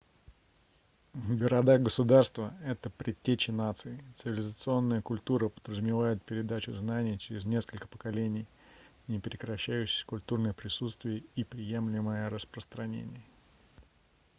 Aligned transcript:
города-государства 1.13 2.55
это 2.65 2.89
предтечи 2.89 3.51
наций 3.51 4.03
цивилизационная 4.15 5.03
культура 5.03 5.47
подразумевает 5.49 6.23
передачу 6.23 6.73
знаний 6.73 7.19
через 7.19 7.45
несколько 7.45 7.87
поколений 7.87 8.47
непрекращающееся 9.07 10.07
культурное 10.07 10.53
присутствие 10.53 11.23
и 11.35 11.43
преемлимое 11.43 12.31
распространение 12.31 13.23